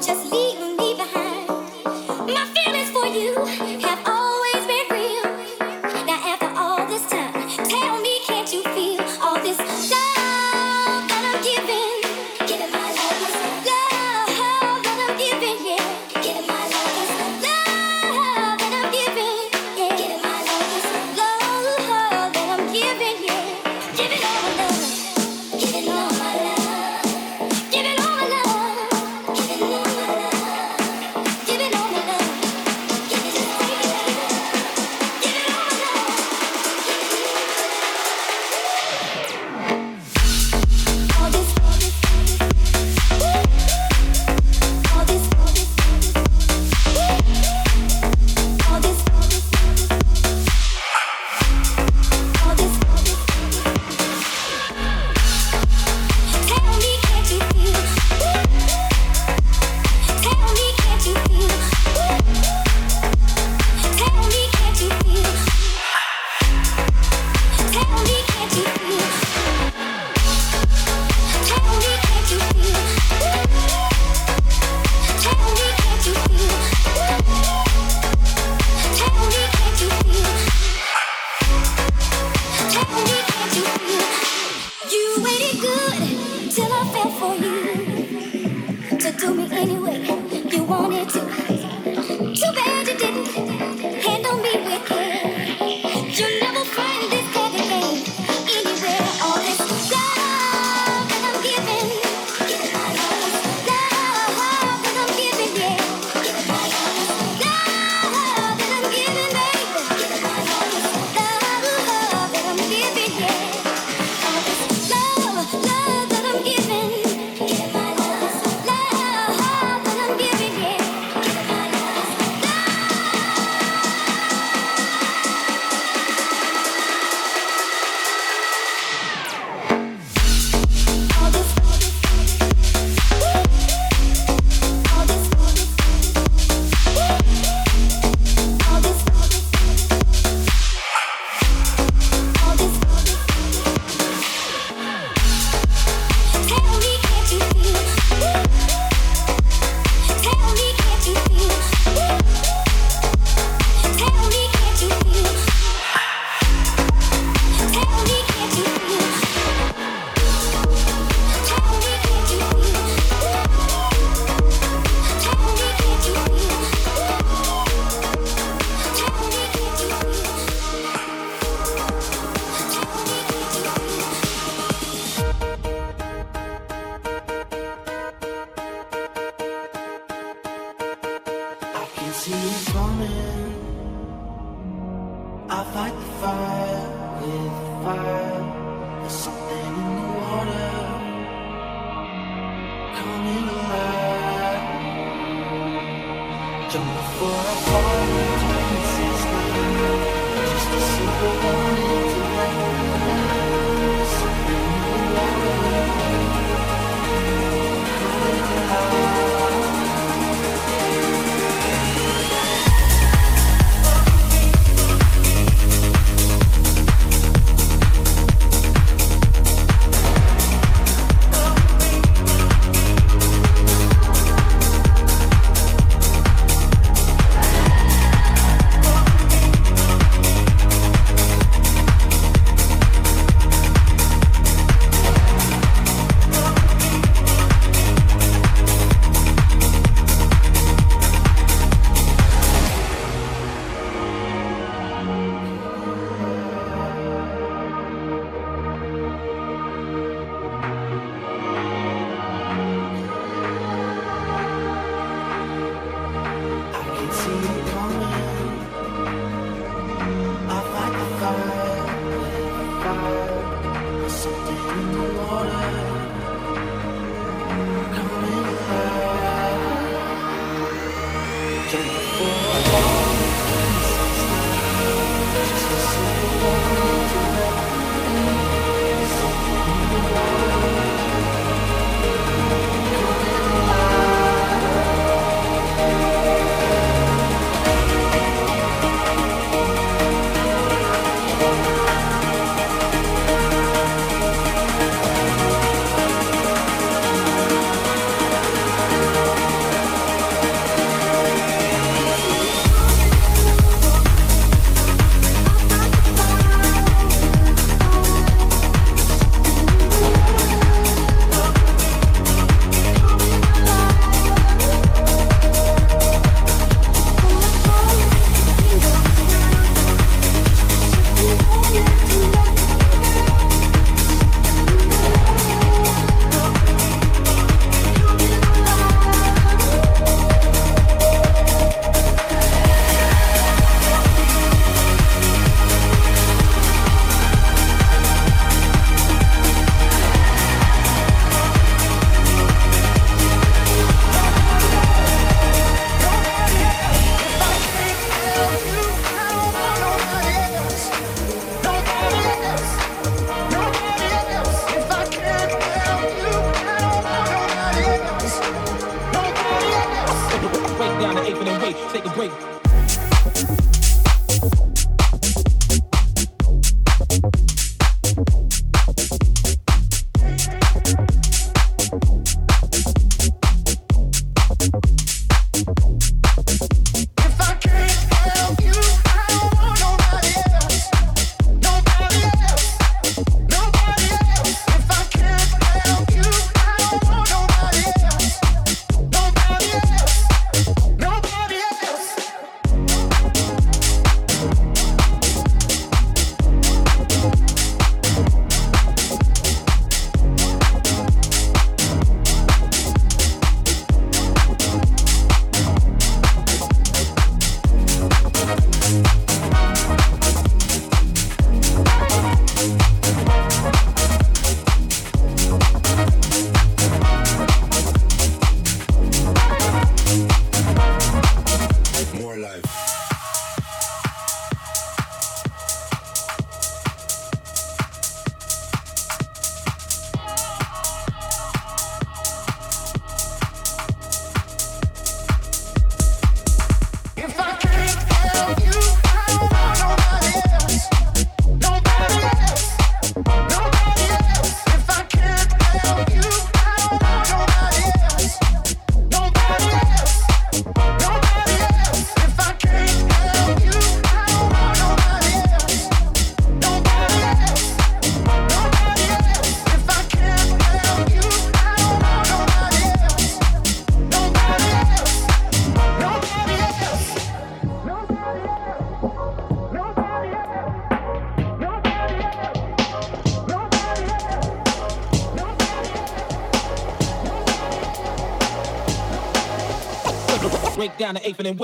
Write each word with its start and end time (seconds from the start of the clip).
just 0.00 0.32
leave 0.32 0.53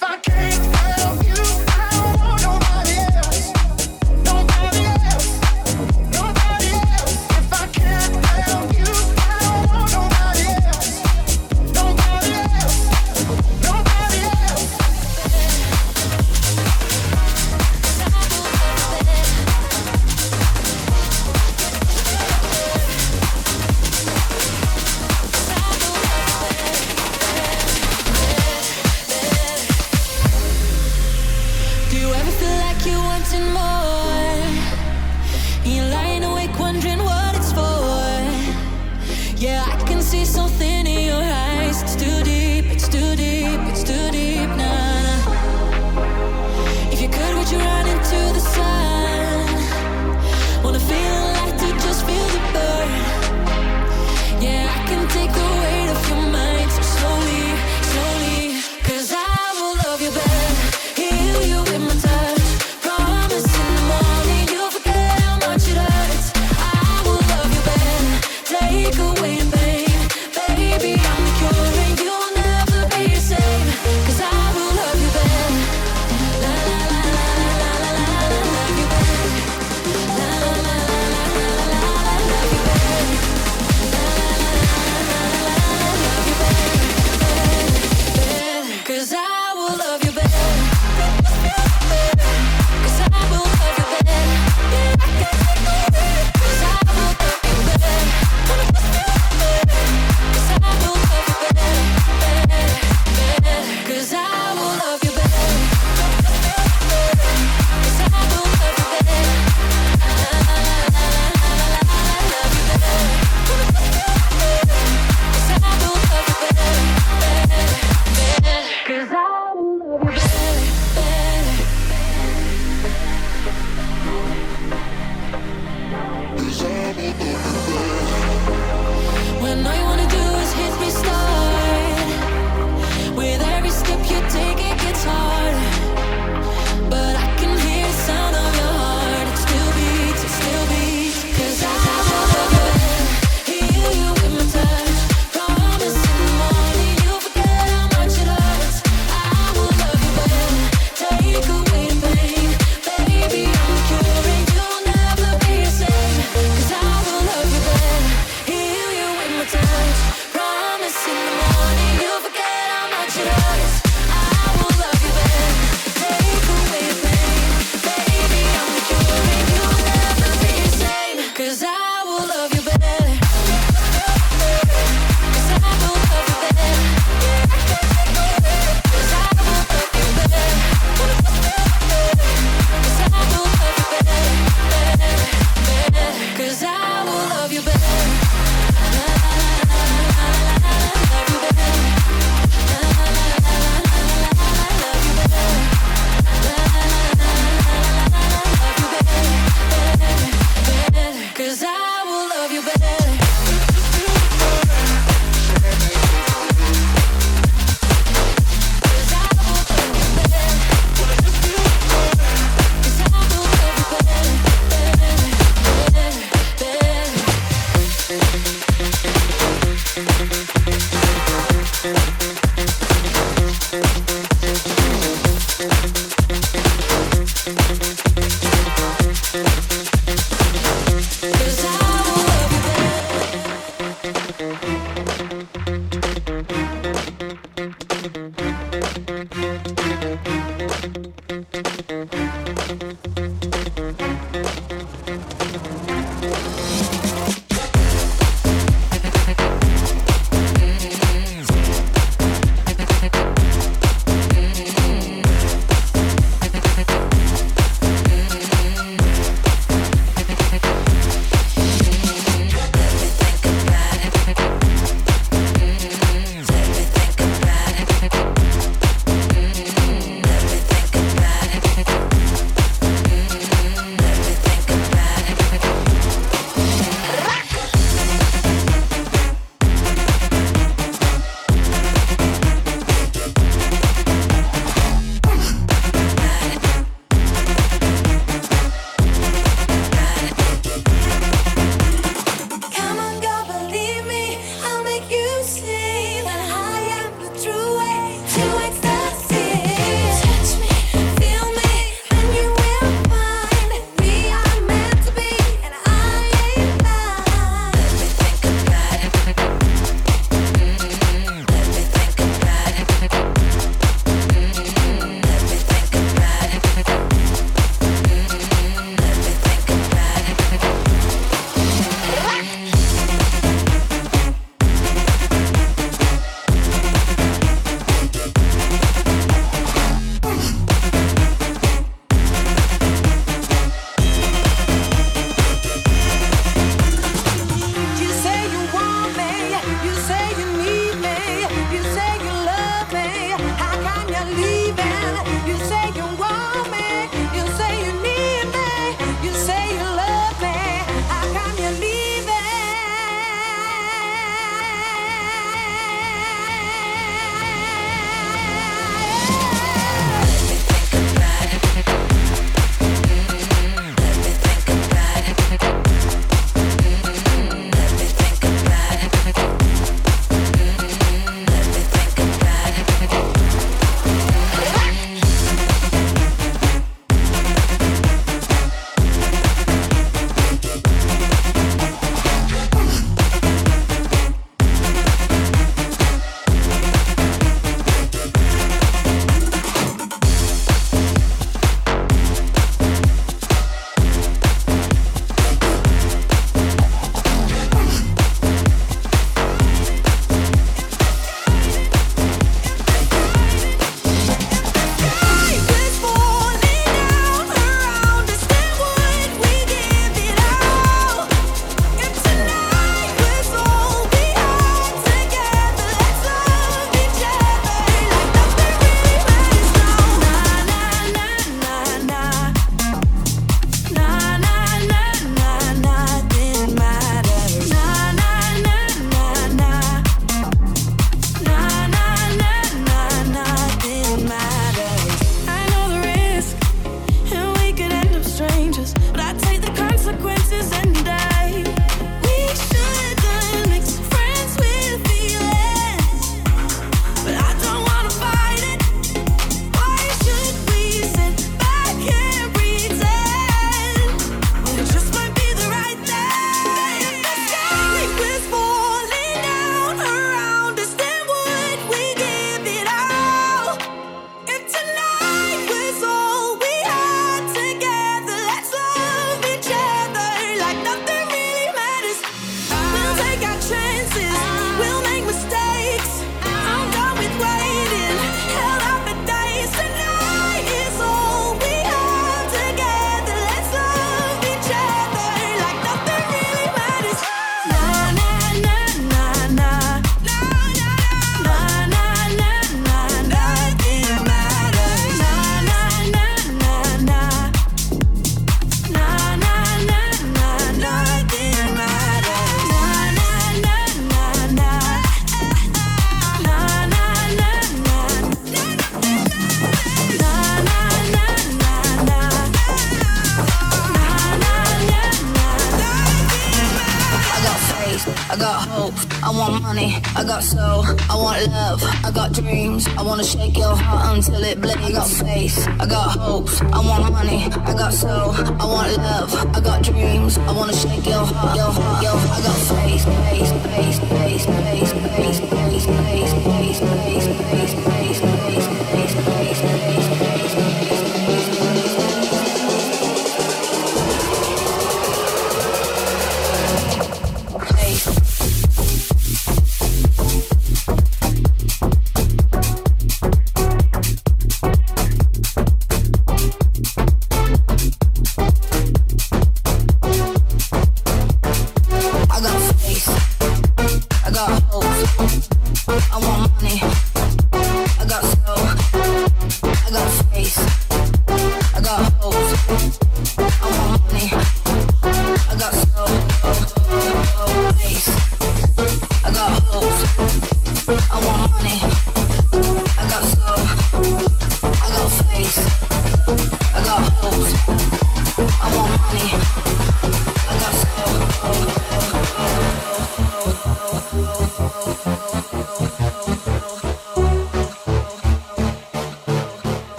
see 40.09 40.25
in 40.87 40.87
your 40.87 41.23
eyes. 41.23 41.83
It's 41.83 41.95
too 41.95 42.23
deep, 42.25 42.65
it's 42.73 42.89
too 42.89 43.15
deep, 43.15 43.61
it's 43.69 43.83
too 43.83 44.11
deep 44.11 44.49
now. 44.57 45.21
If 46.91 47.03
you 47.03 47.11
could, 47.11 47.35
would 47.37 47.51
you? 47.51 47.78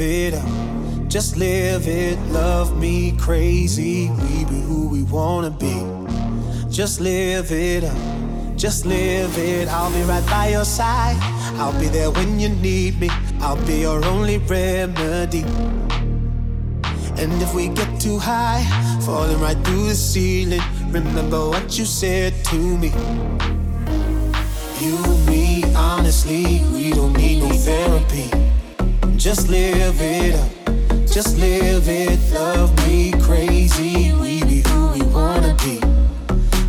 Live 0.00 0.32
it 0.32 0.34
up. 0.34 1.08
Just 1.08 1.36
live 1.36 1.86
it. 1.86 2.18
Love 2.32 2.78
me 2.78 3.12
crazy. 3.18 4.08
We 4.10 4.44
be 4.46 4.60
who 4.60 4.88
we 4.88 5.02
wanna 5.02 5.50
be. 5.50 5.76
Just 6.70 7.00
live 7.00 7.52
it 7.52 7.84
up. 7.84 8.56
Just 8.56 8.86
live 8.86 9.36
it. 9.36 9.68
I'll 9.68 9.92
be 9.92 10.02
right 10.02 10.26
by 10.26 10.48
your 10.48 10.64
side. 10.64 11.18
I'll 11.60 11.78
be 11.78 11.88
there 11.88 12.10
when 12.10 12.40
you 12.40 12.48
need 12.48 12.98
me. 12.98 13.10
I'll 13.40 13.62
be 13.66 13.80
your 13.80 14.02
only 14.06 14.38
remedy. 14.38 15.44
And 17.20 17.32
if 17.42 17.54
we 17.54 17.68
get 17.68 18.00
too 18.00 18.18
high, 18.18 18.64
falling 19.04 19.38
right 19.40 19.58
through 19.64 19.88
the 19.88 19.94
ceiling, 19.94 20.62
remember 20.88 21.50
what 21.50 21.78
you 21.78 21.84
said 21.84 22.32
to 22.46 22.56
me. 22.56 22.90
You, 24.80 24.96
me, 25.26 25.62
honestly, 25.74 26.62
we 26.72 26.90
don't 26.90 27.12
need 27.12 27.40
no 27.40 27.50
therapy. 27.50 28.49
Just 29.20 29.50
live 29.50 30.00
it 30.00 30.34
up. 30.34 30.50
Just 31.06 31.36
live 31.36 31.86
it. 31.90 32.18
Love 32.32 32.74
me 32.88 33.12
crazy. 33.20 34.14
We 34.14 34.42
be 34.44 34.62
who 34.66 34.92
we 34.92 35.02
wanna 35.12 35.54
be. 35.62 35.78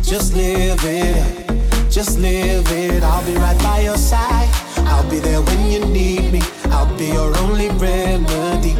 Just 0.02 0.34
live 0.34 0.78
it 0.84 1.16
up. 1.16 1.90
Just 1.90 2.18
live 2.18 2.70
it. 2.70 3.02
I'll 3.02 3.24
be 3.24 3.36
right 3.36 3.58
by 3.62 3.80
your 3.80 3.96
side. 3.96 4.50
I'll 4.86 5.08
be 5.08 5.18
there 5.18 5.40
when 5.40 5.70
you 5.70 5.80
need 5.86 6.30
me. 6.30 6.42
I'll 6.64 6.94
be 6.98 7.06
your 7.06 7.34
only 7.38 7.70
remedy. 7.70 8.76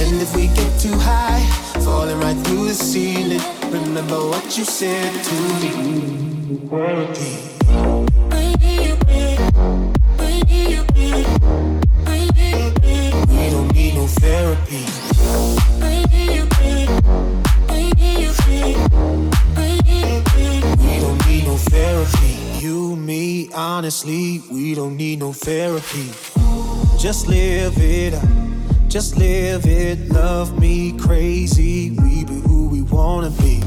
And 0.00 0.22
if 0.22 0.34
we 0.34 0.46
get 0.46 0.80
too 0.80 0.96
high, 0.96 1.44
falling 1.84 2.18
right 2.18 2.46
through 2.46 2.68
the 2.68 2.74
ceiling, 2.74 3.42
remember 3.70 4.26
what 4.26 4.56
you 4.56 4.64
said 4.64 5.12
to 5.22 5.34
me. 5.60 6.00
We 12.20 13.50
don't 13.50 13.72
need 13.74 13.94
no 13.94 14.06
therapy. 14.06 14.84
We 20.78 21.00
don't 21.00 21.26
need 21.26 21.44
no 21.46 21.56
therapy. 21.56 22.36
You, 22.64 22.96
me, 22.96 23.48
honestly, 23.54 24.42
we 24.50 24.74
don't 24.74 24.96
need 24.96 25.20
no 25.20 25.32
therapy. 25.32 26.10
Just 26.98 27.26
live 27.28 27.78
it 27.78 28.12
up. 28.12 28.28
Just 28.88 29.16
live 29.16 29.66
it. 29.66 30.10
Love 30.10 30.58
me 30.60 30.92
crazy. 30.98 31.92
We 32.02 32.24
be 32.24 32.40
who 32.40 32.68
we 32.68 32.82
wanna 32.82 33.30
be. 33.30 33.62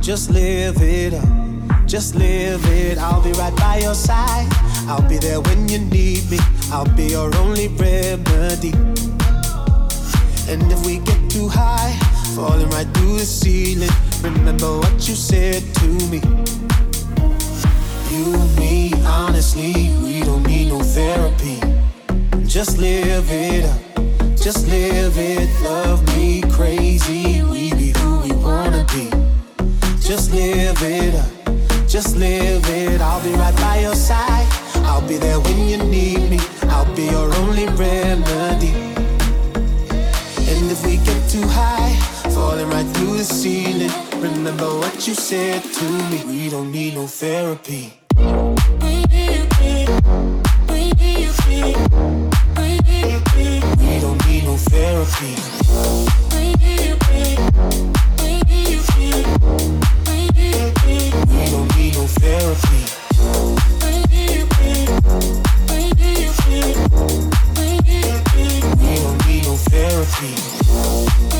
Just 0.00 0.30
live 0.30 0.82
it 0.82 1.14
up. 1.14 1.86
Just 1.86 2.16
live 2.16 2.64
it. 2.66 2.98
I'll 2.98 3.22
be 3.22 3.32
right 3.32 3.54
by 3.56 3.78
your 3.78 3.94
side. 3.94 4.48
I'll 4.88 5.08
be 5.08 5.18
there 5.18 5.40
when 5.40 5.68
you 5.68 5.78
need 5.78 6.28
me. 6.30 6.38
I'll 6.72 6.84
be 6.94 7.06
your 7.06 7.34
only 7.36 7.66
remedy. 7.66 8.72
And 10.48 10.62
if 10.70 10.86
we 10.86 10.98
get 10.98 11.28
too 11.28 11.48
high, 11.48 11.98
falling 12.36 12.70
right 12.70 12.86
through 12.94 13.18
the 13.18 13.26
ceiling, 13.26 13.90
remember 14.22 14.78
what 14.78 15.08
you 15.08 15.16
said 15.16 15.62
to 15.74 15.88
me. 16.08 16.20
You 18.10 18.34
and 18.34 18.56
me, 18.56 18.92
honestly, 19.04 19.92
we 20.02 20.20
don't 20.20 20.46
need 20.46 20.68
no 20.68 20.80
therapy. 20.80 21.60
Just 22.46 22.78
live 22.78 23.26
it 23.30 23.64
up, 23.64 24.36
just 24.36 24.68
live 24.68 25.18
it. 25.18 25.48
Love 25.62 26.06
me 26.16 26.42
crazy, 26.52 27.42
we 27.42 27.72
be 27.74 27.92
who 27.98 28.20
we 28.20 28.32
wanna 28.32 28.86
be. 28.94 29.10
Just 30.00 30.32
live 30.32 30.80
it 30.82 31.14
up, 31.16 31.88
just 31.88 32.16
live 32.16 32.64
it. 32.68 33.00
I'll 33.00 33.22
be 33.24 33.32
right 33.32 33.56
by 33.56 33.80
your 33.80 33.96
side. 33.96 34.46
I'll 34.86 35.06
be 35.06 35.16
there 35.16 35.40
when 35.40 35.68
you 35.68 35.76
need 35.78 36.30
me. 36.30 36.59
I'll 36.72 36.94
be 36.94 37.04
your 37.04 37.34
only 37.42 37.66
remedy. 37.66 38.72
And 40.50 40.70
if 40.70 40.84
we 40.84 40.96
get 40.98 41.20
too 41.30 41.46
high, 41.46 41.94
falling 42.34 42.68
right 42.70 42.86
through 42.94 43.18
the 43.18 43.24
ceiling, 43.24 43.90
remember 44.20 44.68
what 44.78 45.06
you 45.06 45.14
said 45.14 45.62
to 45.62 45.84
me. 46.10 46.24
We 46.26 46.50
don't 46.50 46.70
need 46.72 46.94
no 46.94 47.06
therapy. 47.06 47.92
We 48.16 48.24
don't 54.00 54.26
need 54.26 54.44
no 54.44 54.56
therapy. 54.56 55.36
We 61.36 61.50
don't 61.50 61.76
need 61.76 61.94
no 61.94 62.06
therapy. 62.06 62.99
feet. 70.10 71.39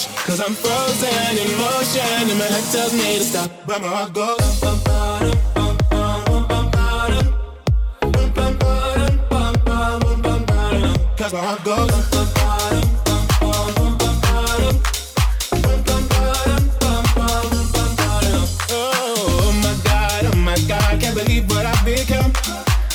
a 0.00 0.08
crush. 0.08 0.26
Cause 0.26 0.40
I'm 0.40 0.54
frozen 0.54 1.38
in 1.38 1.58
motion, 1.58 2.30
and 2.30 2.38
my 2.38 2.44
head 2.44 2.64
tells 2.72 2.92
me 2.92 3.18
to 3.18 3.24
stop. 3.24 3.50
But 3.66 3.80
my 3.82 3.88
heart 3.88 4.12
goes. 4.12 4.60
Bum, 4.60 4.78
bum, 4.84 5.30
bum, 5.54 5.76
Cause 11.16 11.32
my 11.32 11.40
heart 11.40 11.64
goes. 11.64 11.90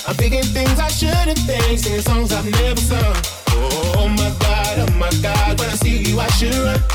I'm 0.08 0.14
thinking 0.14 0.44
things 0.44 0.80
I 0.80 0.88
shouldn't 0.88 1.40
think, 1.40 1.80
singing 1.80 2.02
songs 2.02 2.32
I've 2.32 2.46
never 2.46 2.80
sung. 2.80 3.16
Oh, 3.50 3.94
oh 3.98 4.08
my 4.08 4.32
God, 4.40 4.88
oh 4.88 4.92
my 4.98 5.10
God, 5.22 5.60
when 5.60 5.70
I 5.70 5.76
see 5.76 5.98
you 5.98 6.20
I 6.20 6.28
should 6.28 6.54
run. 6.54 6.95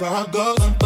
that's 0.00 0.28
I 0.28 0.30
go. 0.30 0.77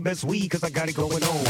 best 0.00 0.24
weed, 0.24 0.48
cause 0.48 0.64
I 0.64 0.70
got 0.70 0.88
it 0.88 0.96
going 0.96 1.22
on. 1.22 1.49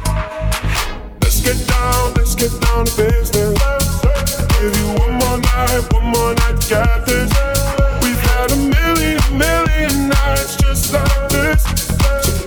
Get 1.43 1.67
down 1.67 1.91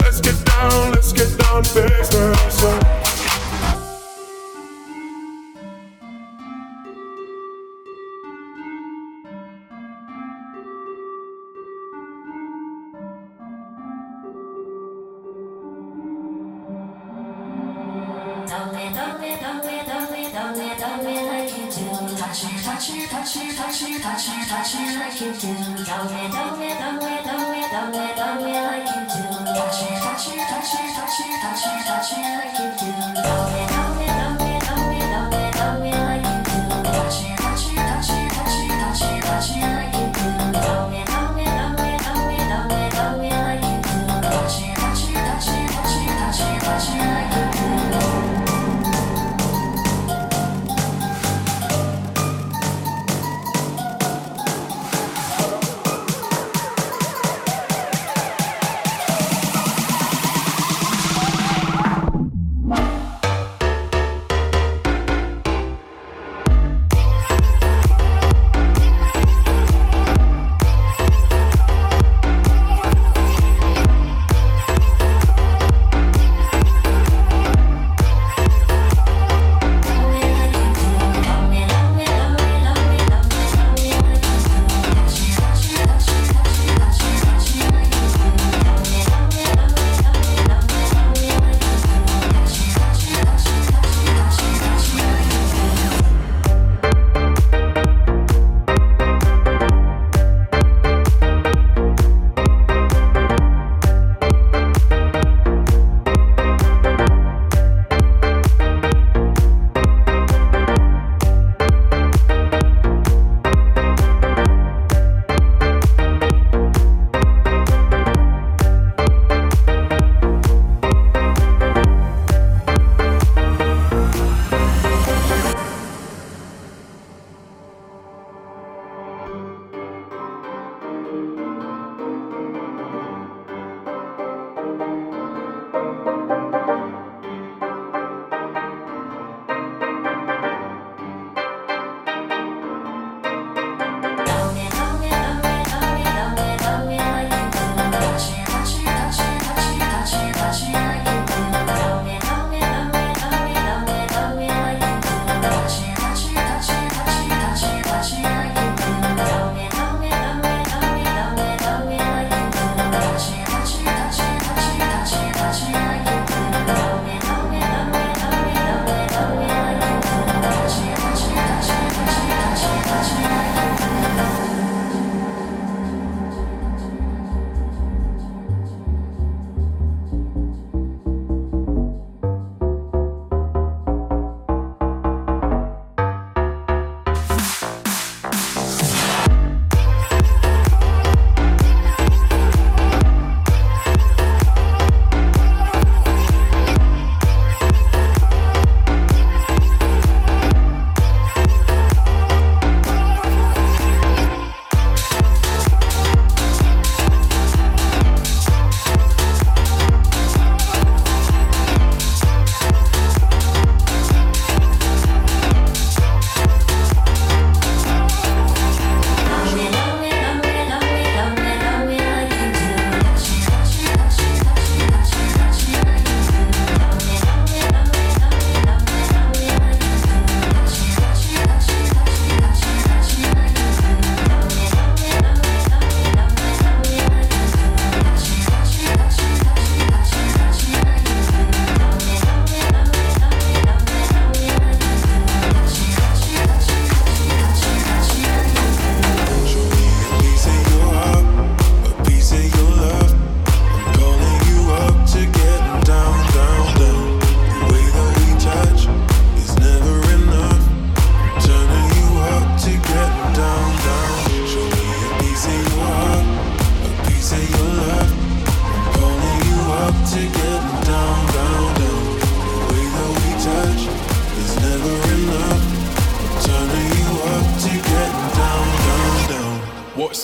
let's 0.05 0.21
get 0.21 0.45
down, 0.45 0.93
let's 0.93 1.13
get 1.13 1.39
down 1.39 1.63
to 1.63 1.75
business. 1.75 3.04
touch 22.35 22.53
me, 22.53 22.61
touch 22.63 22.91
me, 22.91 23.07
touch 23.07 23.37
me, 23.37 23.55
touch 23.55 23.83
me, 23.83 23.99
touch 24.01 24.29
me, 24.29 24.45
touch 24.47 24.75
me 24.75 24.99
like 24.99 25.21
you 25.21 25.33
do. 25.35 25.55
Don't 25.85 26.11
me, 26.11 26.27
don't 26.33 26.59
me, 26.59 26.69
don't 26.75 26.99
me, 26.99 27.15
don't 27.23 27.51
me, 27.51 27.63
don't 27.71 27.91
me, 27.93 28.07
don't 28.17 28.43
me 28.43 28.53
like 28.53 28.89
you 28.91 29.03
do. 29.07 29.23
Touch 29.55 29.79
me, 29.83 29.97
touch 30.03 30.29
me, 30.29 30.43
touch 30.43 30.75
me, 30.75 30.93
touch 30.95 31.21
me, 31.21 31.37
touch 31.39 31.67
me, 31.67 31.83
touch 31.87 32.11
me 32.13 32.23
like 32.37 32.59
you 32.59 32.69
do. 32.81 33.23
Don't. 33.23 33.74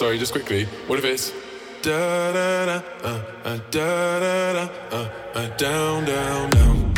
Sorry, 0.01 0.17
just 0.17 0.33
quickly. 0.33 0.65
What 0.87 0.99
if 0.99 1.05
it's 1.05 1.31
da 1.83 2.33
da 2.33 2.65
da 2.65 2.83
uh, 3.05 3.23
uh, 3.45 3.59
da 3.71 4.19
da 4.19 4.53
da 4.55 4.69
uh, 4.93 5.11
uh, 5.35 5.57
down 5.59 6.07
down 6.07 6.49
down. 6.49 6.90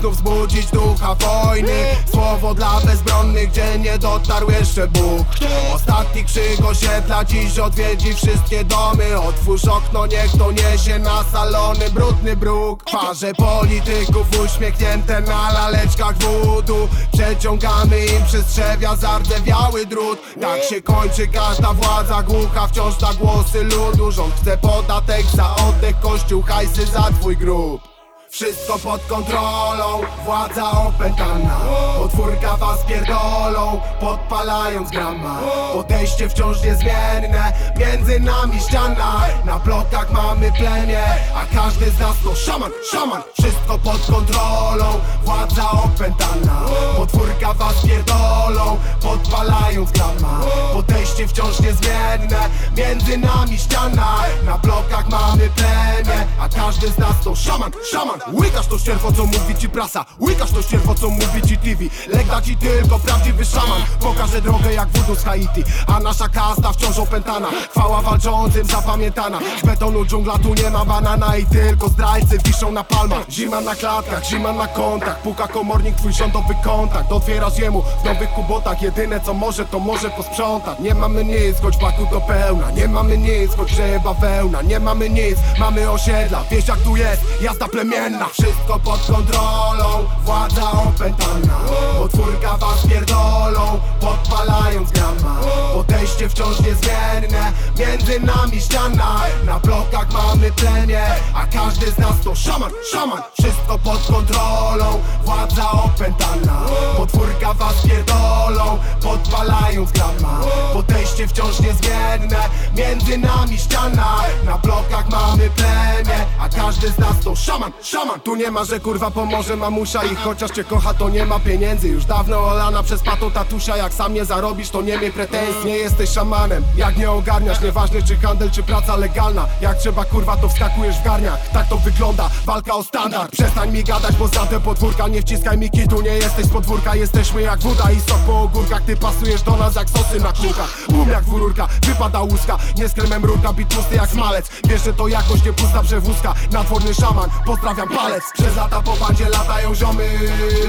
Znów 0.00 0.16
wzbudzić 0.16 0.66
ducha 0.66 1.14
wojny. 1.14 1.84
Słowo 2.12 2.54
dla 2.54 2.80
bezbronnych, 2.80 3.50
gdzie 3.50 3.78
nie 3.78 3.98
dotarł 3.98 4.50
jeszcze 4.50 4.86
Bóg. 4.86 5.26
Ostatni 5.74 6.24
krzyk 6.24 6.64
osiedla 6.64 7.24
dziś 7.24 7.58
odwiedzi 7.58 8.14
wszystkie 8.14 8.64
domy. 8.64 9.20
Otwórz 9.20 9.64
okno, 9.64 10.06
niech 10.06 10.32
to 10.38 10.52
niesie 10.52 10.98
na 10.98 11.24
salony 11.32 11.90
brudny 11.90 12.36
bruk. 12.36 12.84
Twarze 12.84 13.32
polityków 13.34 14.26
uśmiechnięte 14.44 15.20
na 15.20 15.52
laleczkach 15.52 16.16
wodu 16.18 16.88
Przeciągamy 17.12 18.06
im 18.06 18.24
przez 18.24 18.46
trzewia 18.46 18.96
zardzewiały 18.96 19.86
drut. 19.86 20.18
Tak 20.40 20.62
się 20.62 20.82
kończy 20.82 21.28
każda 21.28 21.72
władza 21.72 22.22
głucha 22.22 22.66
Wciąż 22.68 23.00
na 23.00 23.14
głosy 23.14 23.64
ludu. 23.64 24.10
Rząd 24.10 24.34
chce 24.34 24.58
podatek 24.58 25.26
za 25.34 25.56
oddech, 25.56 26.00
kościół 26.00 26.42
hajsy 26.42 26.86
za 26.86 27.02
twój 27.02 27.36
grób 27.36 27.89
wszystko 28.30 28.78
pod 28.78 29.06
kontrolą, 29.06 30.00
władza 30.24 30.70
opętana. 30.70 31.60
Potwórka 31.98 32.56
was 32.56 32.84
pierdolą, 32.84 33.80
podpalając 34.00 34.90
grama. 34.90 35.40
Podejście 35.72 36.28
wciąż 36.28 36.62
niezmienne, 36.62 37.52
między 37.76 38.20
nami 38.20 38.60
ściana. 38.60 39.20
Na 39.44 39.58
blokach 39.58 40.10
mamy 40.12 40.52
plemię, 40.52 41.04
a 41.34 41.56
każdy 41.56 41.90
z 41.90 41.98
nas 41.98 42.16
to 42.24 42.34
szaman, 42.34 42.70
szaman. 42.90 43.22
Wszystko 43.38 43.78
pod 43.78 44.06
kontrolą, 44.06 45.00
władza 45.24 45.70
opętana. 45.70 46.60
Potwórka 46.96 47.54
was 47.54 47.82
pierdolą, 47.86 48.78
podpalając 49.02 49.92
grama. 49.92 50.40
Podejście 50.72 51.28
wciąż 51.28 51.60
niezmienne, 51.60 52.48
między 52.76 53.18
nami 53.18 53.58
ściana. 53.58 54.16
Na 54.44 54.58
blokach 54.58 55.08
mamy 55.08 55.50
plemię, 55.50 56.26
a 56.40 56.48
każdy 56.48 56.88
z 56.88 56.98
nas 56.98 57.20
to 57.24 57.34
szaman, 57.34 57.72
szaman 57.92 58.19
Łykasz 58.32 58.66
to 58.66 58.78
ścierwo, 58.78 59.12
co 59.12 59.26
mówi 59.26 59.54
ci 59.58 59.68
prasa. 59.68 60.04
Łykasz 60.20 60.50
to 60.50 60.62
ścierwo, 60.62 60.94
co 60.94 61.10
mówi 61.10 61.42
ci 61.48 61.58
TV 61.58 61.84
Legda 62.08 62.42
ci 62.42 62.56
tylko 62.56 62.98
prawdziwy 62.98 63.44
szaman. 63.44 63.82
Pokaże 64.00 64.42
drogę 64.42 64.74
jak 64.74 64.88
voodoo 64.88 65.14
z 65.16 65.24
Haiti. 65.24 65.64
A 65.86 66.00
nasza 66.00 66.28
kasta 66.28 66.72
wciąż 66.72 66.98
opętana. 66.98 67.48
Chwała 67.70 68.02
walczącym 68.02 68.66
zapamiętana. 68.66 69.38
Z 69.62 69.66
betonu 69.66 70.04
dżungla 70.04 70.38
tu 70.38 70.54
nie 70.54 70.70
ma 70.70 70.84
banana. 70.84 71.36
I 71.36 71.46
tylko 71.46 71.88
zdrajcy 71.88 72.38
wiszą 72.44 72.72
na 72.72 72.84
palmach. 72.84 73.30
Zima 73.30 73.60
na 73.60 73.74
klatkach, 73.74 74.24
zima 74.24 74.52
na 74.52 74.66
kontach 74.66 75.22
Puka 75.22 75.48
komornik, 75.48 75.96
twój 75.96 76.12
rządowy 76.12 76.54
kontakt. 76.64 77.12
Otwierasz 77.12 77.58
jemu 77.58 77.82
w 78.02 78.04
nowych 78.04 78.30
kubotach. 78.30 78.82
Jedyne 78.82 79.20
co 79.20 79.34
może, 79.34 79.64
to 79.64 79.78
może 79.78 80.10
posprzątać. 80.10 80.78
Nie 80.78 80.94
mamy 80.94 81.24
nic, 81.24 81.60
choć 81.62 81.76
baku 81.76 82.06
do 82.10 82.20
pełna. 82.20 82.70
Nie 82.70 82.88
mamy 82.88 83.18
nic, 83.18 83.54
choć 83.56 83.72
grzeje 83.72 84.00
bawełna 84.00 84.62
Nie 84.62 84.80
mamy 84.80 85.10
nic, 85.10 85.36
mamy 85.58 85.90
osiedla. 85.90 86.44
Wiesz 86.50 86.68
jak 86.68 86.78
tu 86.78 86.96
jest, 86.96 87.22
jazda 87.40 87.68
plemienna 87.68 88.09
Wszystko 88.18 88.78
pod 88.80 89.06
kontrolą, 89.06 90.08
władza 90.24 90.72
opętana. 90.72 91.58
Potwórka 91.98 92.56
was 92.56 92.86
pierdolą, 92.86 93.80
podpalając 94.00 94.90
grama 94.90 95.40
Podejście 95.74 96.28
wciąż 96.28 96.60
niezmienne, 96.60 97.52
między 97.78 98.20
nami 98.20 98.60
ściana. 98.60 99.20
Na 99.44 99.58
blokach 99.58 100.12
mamy 100.12 100.52
plemię, 100.52 101.06
a 101.34 101.46
każdy 101.46 101.90
z 101.90 101.98
nas 101.98 102.20
to 102.24 102.34
szaman, 102.34 102.70
szaman. 102.92 103.22
Wszystko 103.40 103.78
pod 103.78 104.06
kontrolą, 104.06 105.00
władza 105.24 105.70
opętana. 105.70 106.62
Potwórka 106.96 107.54
was 107.54 107.82
pierdolą, 107.86 108.78
podpalając 109.02 109.92
grama 109.92 110.40
Podejście 110.72 111.28
wciąż 111.28 111.60
niezmienne, 111.60 112.38
między 112.76 113.18
nami 113.18 113.58
ściana. 113.58 114.16
Na 114.44 114.58
blokach 114.58 115.10
mamy 115.10 115.50
plemię, 115.50 116.26
a 116.40 116.48
każdy 116.48 116.88
z 116.88 116.98
nas 116.98 117.20
to 117.24 117.36
szaman, 117.36 117.72
szaman. 117.82 118.20
Tu 118.20 118.36
nie 118.36 118.50
ma, 118.50 118.64
że 118.64 118.80
kurwa 118.80 119.10
pomoże 119.10 119.56
mamusia 119.56 120.04
i 120.04 120.16
chociaż 120.16 120.50
cię 120.50 120.64
kocha 120.64 120.94
to 120.94 121.08
nie 121.08 121.26
ma 121.26 121.38
pieniędzy. 121.38 121.88
Już 121.88 122.04
dawno 122.04 122.38
olana 122.38 122.82
przez 122.82 123.02
pato 123.02 123.30
tatusia 123.30 123.76
Jak 123.76 123.89
sam 123.94 124.14
nie 124.14 124.24
zarobisz 124.24 124.70
to 124.70 124.82
nie 124.82 124.98
miej 124.98 125.12
pretensji 125.12 125.64
Nie 125.64 125.76
jesteś 125.76 126.10
szamanem, 126.10 126.64
jak 126.76 126.96
nie 126.96 127.10
ogarniasz 127.10 127.60
Nieważne 127.60 128.02
czy 128.02 128.16
handel 128.16 128.50
czy 128.50 128.62
praca 128.62 128.96
legalna. 128.96 129.46
Jak 129.60 129.78
trzeba 129.78 130.04
kurwa 130.04 130.36
to 130.36 130.48
wskakujesz 130.48 130.96
w 130.96 131.04
garniach 131.04 131.48
Tak 131.52 131.68
to 131.68 131.78
wygląda, 131.78 132.30
walka 132.46 132.74
o 132.74 132.82
standard. 132.82 133.32
Przestań 133.32 133.72
mi 133.72 133.84
gadać, 133.84 134.16
bo 134.16 134.28
za 134.28 134.46
te 134.46 134.60
podwórka 134.60 135.08
Nie 135.08 135.22
wciskaj 135.22 135.58
mi 135.58 135.70
kitu, 135.70 136.02
nie 136.02 136.10
jesteś 136.10 136.46
z 136.46 136.48
podwórka 136.48 136.94
Jesteśmy 136.94 137.42
jak 137.42 137.60
woda 137.60 137.90
i 137.92 138.00
sok 138.00 138.18
po 138.26 138.40
ogórkach. 138.42 138.82
Ty 138.82 138.96
pasujesz 138.96 139.42
do 139.42 139.56
nas 139.56 139.74
jak 139.74 139.90
sosy 139.90 140.20
na 140.20 140.32
kółkach. 140.32 140.78
Bum 140.88 141.08
jak 141.08 141.24
fururka, 141.24 141.68
wypada 141.86 142.20
łuska. 142.20 142.58
Nie 142.76 142.88
z 142.88 142.94
kremem 142.94 143.24
rurka, 143.24 143.52
bit 143.52 143.68
tłusty 143.68 143.96
jak 143.96 144.10
smalec. 144.10 144.50
Wiesz, 144.68 144.84
że 144.84 144.92
to 144.92 145.08
jakoś 145.08 145.44
nie 145.44 145.52
pusta 145.52 145.82
przewózka 145.82 146.34
Nadworny 146.52 146.94
szaman, 146.94 147.30
pozdrawiam 147.46 147.88
palec. 147.88 148.24
Przez 148.34 148.56
lata 148.56 148.82
po 148.82 148.96
bandzie 148.96 149.28
latają 149.28 149.74
ziomy 149.74 150.08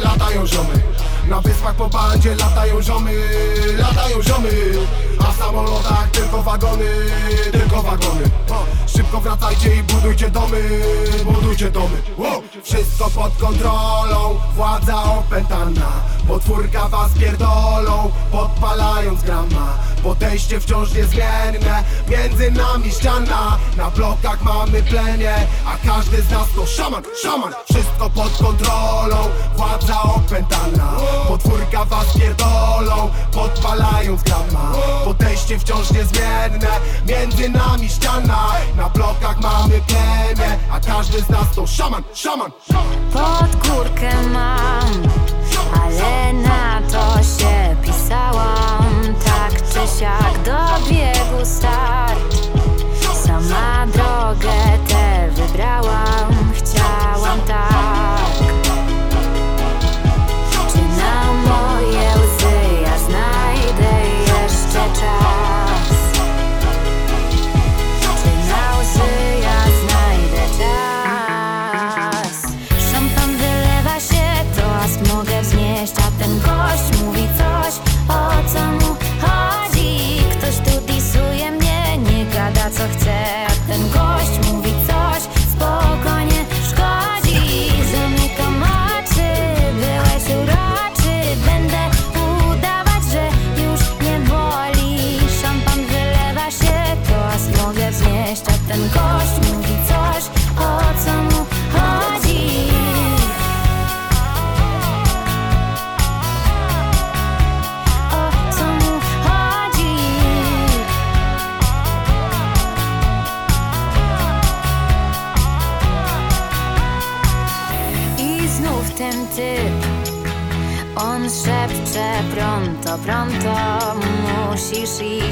Latają 0.04 0.48
ziomy. 0.48 0.74
Na 1.30 1.42
wyspach 1.42 1.76
po 1.76 1.90
bandzie 1.90 2.36
latają 2.36 2.82
ziomy 2.82 3.11
Latają 3.78 4.24
ziomy 4.24 4.50
A 5.28 5.32
w 5.32 5.38
samolotach 5.38 6.10
tylko 6.12 6.44
wagony 6.44 6.86
Tylko 7.52 7.82
wagony. 7.82 8.30
Szybko 8.86 9.22
wracajcie 9.22 9.76
i 9.76 9.84
budujcie 9.84 10.30
domy 10.30 10.62
Budujcie 11.24 11.72
domy. 11.72 12.02
Wszystko 12.64 13.10
pod 13.10 13.38
kontrolą 13.38 14.40
Władza 14.56 15.04
opętana 15.04 16.12
Potwórka 16.28 16.88
was 16.88 17.12
pierdolą, 17.14 18.12
podpalając 18.32 19.24
grama. 19.24 19.78
Podejście 20.04 20.60
wciąż 20.60 20.94
niezmienne, 20.94 21.84
między 22.10 22.52
nami 22.52 22.92
ściana. 22.92 23.58
Na 23.78 23.90
blokach 23.90 24.42
mamy 24.44 24.84
plemię, 24.84 25.36
a 25.66 25.88
każdy 25.88 26.22
z 26.22 26.32
nas 26.32 26.48
to 26.56 26.66
szaman, 26.66 27.04
szaman. 27.22 27.54
Wszystko 27.70 28.10
pod 28.10 28.38
kontrolą, 28.38 29.18
władza 29.56 30.02
opętana 30.04 30.92
Potwórka 31.28 31.86
was 31.86 32.18
pierdolą, 32.18 33.01
podpalając 33.32 34.24
grama 34.24 34.72
Podejście 35.06 35.60
wciąż 35.60 35.92
niezmienne, 35.92 36.68
między 37.08 37.50
nami 37.50 37.90
ściana. 37.90 38.48
Na 38.78 38.90
blokach 38.90 39.40
mamy 39.42 39.82
plemię, 39.88 40.58
a 40.72 40.80
każdy 40.80 41.22
z 41.22 41.30
nas 41.30 41.56
to 41.56 41.68
szaman, 41.68 42.04
szaman. 42.14 42.52
Pod 43.14 43.68
górkę 43.68 44.22
mam, 44.34 45.04
ale 45.84 46.34
na 46.34 46.82
to 46.82 47.24
się 47.24 47.76
pisałam. 47.82 49.16
Tak 49.26 49.52
czy 49.70 50.00
siak 50.00 50.34
dobiegł 50.46 51.46
start. 51.46 52.20
Sama 53.26 53.88
drogę 53.88 54.91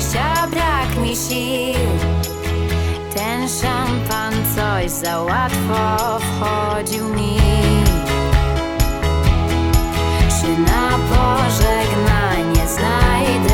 Musisz 0.10 0.22
iść, 0.22 0.26
a 0.36 0.48
brak 0.48 0.96
mi 1.02 1.16
sił. 1.16 1.90
Ten 3.14 3.50
szampan 3.50 4.34
coś 4.56 4.92
za 4.92 5.22
łatwo 5.22 6.20
wchodził 6.20 7.10
mi. 7.10 7.38
Czy 10.42 10.62
na 10.62 11.00
pożegnanie 11.10 12.68
znajdę 12.68 13.49